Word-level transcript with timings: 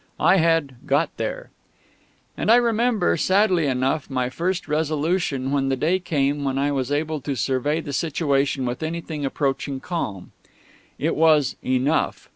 I 0.19 0.37
had 0.37 0.77
"got 0.87 1.15
there." 1.17 1.51
And 2.35 2.49
I 2.49 2.55
remember, 2.55 3.15
sadly 3.17 3.67
enough 3.67 4.09
now, 4.09 4.15
my 4.15 4.29
first 4.31 4.67
resolution 4.67 5.51
when 5.51 5.69
the 5.69 5.75
day 5.75 5.99
came 5.99 6.43
when 6.43 6.57
I 6.57 6.71
was 6.71 6.91
able 6.91 7.21
to 7.21 7.35
survey 7.35 7.81
the 7.81 7.93
situation 7.93 8.65
with 8.65 8.81
anything 8.81 9.25
approaching 9.25 9.79
calm. 9.79 10.31
It 10.97 11.15
was, 11.15 11.55
"Enough." 11.63 12.29